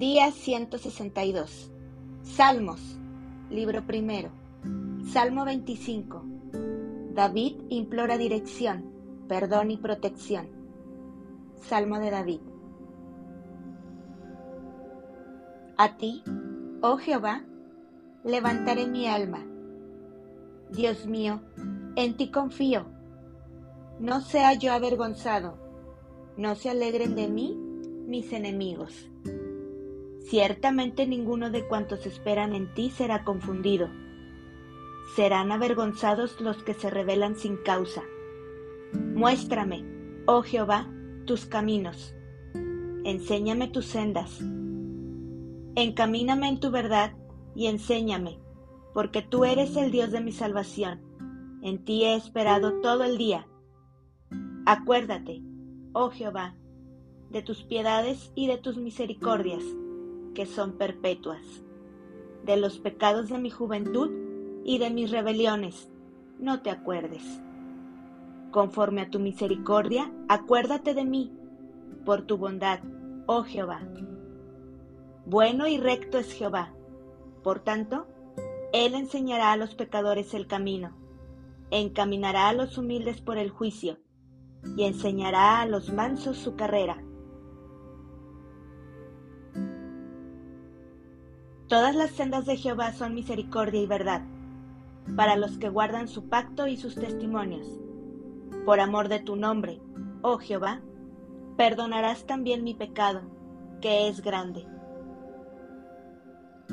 Día 0.00 0.30
162. 0.30 1.70
Salmos. 2.22 2.80
Libro 3.50 3.86
primero. 3.86 4.30
Salmo 5.12 5.44
25. 5.44 6.24
David 7.12 7.56
implora 7.68 8.16
dirección, 8.16 8.94
perdón 9.28 9.72
y 9.72 9.76
protección. 9.76 10.48
Salmo 11.60 11.98
de 11.98 12.10
David. 12.10 12.40
A 15.76 15.98
ti, 15.98 16.22
oh 16.80 16.96
Jehová, 16.96 17.44
levantaré 18.24 18.86
mi 18.86 19.06
alma. 19.06 19.44
Dios 20.70 21.04
mío, 21.04 21.42
en 21.96 22.16
ti 22.16 22.30
confío. 22.30 22.86
No 23.98 24.22
sea 24.22 24.54
yo 24.54 24.72
avergonzado, 24.72 25.58
no 26.38 26.54
se 26.54 26.70
alegren 26.70 27.14
de 27.14 27.28
mí 27.28 27.54
mis 28.06 28.32
enemigos. 28.32 29.10
Ciertamente 30.30 31.08
ninguno 31.08 31.50
de 31.50 31.66
cuantos 31.66 32.06
esperan 32.06 32.54
en 32.54 32.72
ti 32.72 32.90
será 32.90 33.24
confundido. 33.24 33.88
Serán 35.16 35.50
avergonzados 35.50 36.40
los 36.40 36.62
que 36.62 36.72
se 36.72 36.88
rebelan 36.88 37.34
sin 37.34 37.56
causa. 37.56 38.04
Muéstrame, 38.92 39.84
oh 40.26 40.42
Jehová, 40.42 40.88
tus 41.26 41.46
caminos. 41.46 42.14
Enséñame 43.02 43.66
tus 43.66 43.86
sendas. 43.86 44.38
Encamíname 45.74 46.46
en 46.46 46.60
tu 46.60 46.70
verdad 46.70 47.12
y 47.56 47.66
enséñame, 47.66 48.38
porque 48.94 49.22
tú 49.22 49.44
eres 49.44 49.76
el 49.76 49.90
Dios 49.90 50.12
de 50.12 50.20
mi 50.20 50.30
salvación. 50.30 51.00
En 51.60 51.84
ti 51.84 52.04
he 52.04 52.14
esperado 52.14 52.74
todo 52.82 53.02
el 53.02 53.18
día. 53.18 53.48
Acuérdate, 54.64 55.42
oh 55.92 56.10
Jehová, 56.10 56.54
de 57.30 57.42
tus 57.42 57.64
piedades 57.64 58.30
y 58.36 58.46
de 58.46 58.58
tus 58.58 58.76
misericordias 58.76 59.64
que 60.34 60.46
son 60.46 60.72
perpetuas, 60.72 61.42
de 62.44 62.56
los 62.56 62.78
pecados 62.78 63.28
de 63.28 63.38
mi 63.38 63.50
juventud 63.50 64.10
y 64.64 64.78
de 64.78 64.90
mis 64.90 65.10
rebeliones, 65.10 65.90
no 66.38 66.62
te 66.62 66.70
acuerdes. 66.70 67.22
Conforme 68.50 69.02
a 69.02 69.10
tu 69.10 69.20
misericordia, 69.20 70.12
acuérdate 70.28 70.94
de 70.94 71.04
mí, 71.04 71.32
por 72.04 72.22
tu 72.22 72.36
bondad, 72.36 72.80
oh 73.26 73.44
Jehová. 73.44 73.82
Bueno 75.26 75.66
y 75.66 75.78
recto 75.78 76.18
es 76.18 76.32
Jehová, 76.32 76.72
por 77.42 77.60
tanto, 77.60 78.06
Él 78.72 78.94
enseñará 78.94 79.52
a 79.52 79.56
los 79.56 79.74
pecadores 79.74 80.34
el 80.34 80.46
camino, 80.46 80.96
encaminará 81.70 82.48
a 82.48 82.52
los 82.52 82.78
humildes 82.78 83.20
por 83.20 83.38
el 83.38 83.50
juicio, 83.50 83.98
y 84.76 84.84
enseñará 84.84 85.60
a 85.60 85.66
los 85.66 85.92
mansos 85.92 86.36
su 86.36 86.56
carrera 86.56 87.02
Todas 91.70 91.94
las 91.94 92.10
sendas 92.10 92.46
de 92.46 92.56
Jehová 92.56 92.92
son 92.92 93.14
misericordia 93.14 93.80
y 93.80 93.86
verdad, 93.86 94.22
para 95.14 95.36
los 95.36 95.56
que 95.56 95.68
guardan 95.68 96.08
su 96.08 96.28
pacto 96.28 96.66
y 96.66 96.76
sus 96.76 96.96
testimonios. 96.96 97.64
Por 98.66 98.80
amor 98.80 99.06
de 99.06 99.20
tu 99.20 99.36
nombre, 99.36 99.80
oh 100.22 100.38
Jehová, 100.38 100.80
perdonarás 101.56 102.26
también 102.26 102.64
mi 102.64 102.74
pecado, 102.74 103.20
que 103.80 104.08
es 104.08 104.20
grande. 104.20 104.66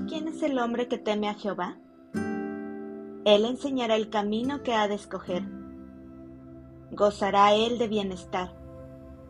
¿Quién 0.08 0.30
es 0.30 0.42
el 0.42 0.58
hombre 0.58 0.88
que 0.88 0.98
teme 0.98 1.30
a 1.30 1.36
Jehová? 1.36 1.78
Él 2.16 3.46
enseñará 3.46 3.96
el 3.98 4.10
camino 4.10 4.64
que 4.64 4.74
ha 4.74 4.88
de 4.88 4.96
escoger. 4.96 5.44
Gozará 6.90 7.54
él 7.54 7.78
de 7.78 7.88
bienestar, 7.88 8.58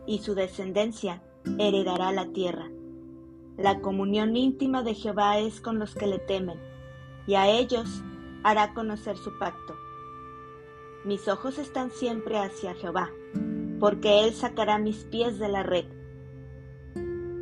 y 0.06 0.20
su 0.20 0.34
descendencia 0.34 1.22
heredará 1.58 2.10
la 2.12 2.24
tierra. 2.28 2.70
La 3.58 3.80
comunión 3.80 4.36
íntima 4.36 4.84
de 4.84 4.94
Jehová 4.94 5.38
es 5.38 5.60
con 5.60 5.80
los 5.80 5.92
que 5.96 6.06
le 6.06 6.20
temen, 6.20 6.60
y 7.26 7.34
a 7.34 7.48
ellos 7.48 8.04
hará 8.44 8.72
conocer 8.72 9.16
su 9.16 9.36
pacto. 9.36 9.74
Mis 11.04 11.26
ojos 11.26 11.58
están 11.58 11.90
siempre 11.90 12.38
hacia 12.38 12.76
Jehová, 12.76 13.10
porque 13.80 14.22
Él 14.22 14.32
sacará 14.32 14.78
mis 14.78 14.98
pies 15.06 15.40
de 15.40 15.48
la 15.48 15.64
red. 15.64 15.86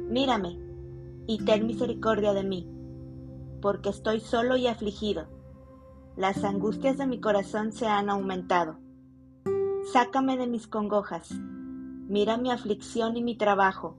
Mírame 0.08 0.58
y 1.26 1.44
ten 1.44 1.66
misericordia 1.66 2.32
de 2.32 2.44
mí, 2.44 2.66
porque 3.60 3.90
estoy 3.90 4.20
solo 4.20 4.56
y 4.56 4.68
afligido. 4.68 5.28
Las 6.16 6.44
angustias 6.44 6.96
de 6.96 7.06
mi 7.06 7.20
corazón 7.20 7.72
se 7.72 7.88
han 7.88 8.08
aumentado. 8.08 8.78
Sácame 9.92 10.38
de 10.38 10.46
mis 10.46 10.66
congojas, 10.66 11.30
mira 12.08 12.38
mi 12.38 12.50
aflicción 12.50 13.18
y 13.18 13.22
mi 13.22 13.36
trabajo 13.36 13.98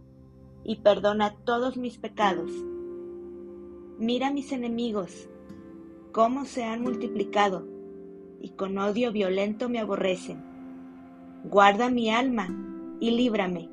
y 0.68 0.76
perdona 0.76 1.34
todos 1.46 1.78
mis 1.78 1.98
pecados. 1.98 2.52
Mira 3.98 4.32
mis 4.32 4.52
enemigos, 4.52 5.30
cómo 6.12 6.44
se 6.44 6.66
han 6.66 6.82
multiplicado, 6.82 7.66
y 8.42 8.50
con 8.50 8.78
odio 8.78 9.14
violento 9.14 9.70
me 9.70 9.80
aborrecen. 9.80 10.44
Guarda 11.46 11.90
mi 11.90 12.12
alma 12.12 12.50
y 13.00 13.12
líbrame. 13.12 13.70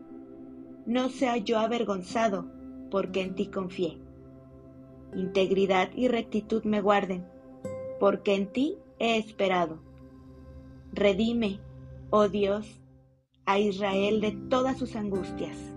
No 0.87 1.09
sea 1.09 1.37
yo 1.37 1.59
avergonzado, 1.59 2.47
porque 2.93 3.22
en 3.22 3.34
ti 3.34 3.49
confié. 3.49 3.99
Integridad 5.16 5.91
y 5.97 6.06
rectitud 6.06 6.62
me 6.62 6.81
guarden, 6.81 7.26
porque 7.99 8.37
en 8.37 8.53
ti 8.53 8.78
he 9.00 9.19
esperado. 9.19 9.81
Redime, 10.93 11.59
oh 12.11 12.28
Dios, 12.28 12.81
a 13.47 13.59
Israel 13.59 14.21
de 14.21 14.31
todas 14.49 14.78
sus 14.78 14.94
angustias 14.94 15.74